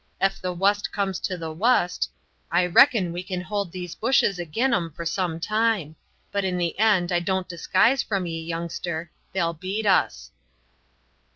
[0.19, 2.09] Ef the wust comes to the wust,
[2.49, 5.95] I reckon we can hold these bushes agin 'em for some time;
[6.31, 10.31] but in the end I don't disguise from ye, youngster, they'll beat us."